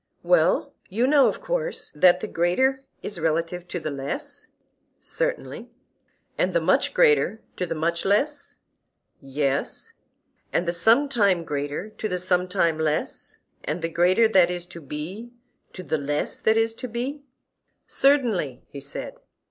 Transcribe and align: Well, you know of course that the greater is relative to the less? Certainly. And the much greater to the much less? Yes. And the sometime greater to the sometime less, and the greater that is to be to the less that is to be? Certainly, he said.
Well, 0.23 0.73
you 0.89 1.05
know 1.05 1.27
of 1.27 1.41
course 1.41 1.91
that 1.93 2.21
the 2.21 2.27
greater 2.27 2.81
is 3.03 3.19
relative 3.19 3.67
to 3.67 3.79
the 3.79 3.91
less? 3.91 4.47
Certainly. 4.99 5.69
And 6.39 6.55
the 6.55 6.59
much 6.59 6.95
greater 6.95 7.43
to 7.57 7.67
the 7.67 7.75
much 7.75 8.03
less? 8.03 8.55
Yes. 9.19 9.93
And 10.51 10.67
the 10.67 10.73
sometime 10.73 11.43
greater 11.43 11.91
to 11.91 12.09
the 12.09 12.17
sometime 12.17 12.79
less, 12.79 13.37
and 13.63 13.83
the 13.83 13.89
greater 13.89 14.27
that 14.27 14.49
is 14.49 14.65
to 14.73 14.81
be 14.81 15.33
to 15.73 15.83
the 15.83 15.99
less 15.99 16.39
that 16.39 16.57
is 16.57 16.73
to 16.81 16.87
be? 16.87 17.21
Certainly, 17.85 18.63
he 18.69 18.81
said. 18.81 19.13